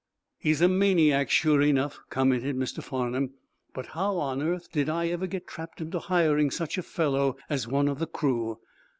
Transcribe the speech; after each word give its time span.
"He's 0.39 0.61
a 0.61 0.67
maniac, 0.67 1.29
sure 1.29 1.61
enough," 1.61 1.99
commented 2.09 2.55
Mr. 2.55 2.81
Farnum. 2.81 3.35
"But 3.71 3.85
how 3.89 4.17
on 4.17 4.41
earth 4.41 4.71
did 4.71 4.89
I 4.89 5.09
ever 5.09 5.27
get 5.27 5.45
trapped 5.45 5.79
into 5.79 5.99
hiring 5.99 6.49
such 6.49 6.79
a 6.79 6.81
fellow 6.81 7.37
as 7.51 7.67
one 7.67 7.87
of 7.87 7.99
the 7.99 8.07
crew? 8.07 8.57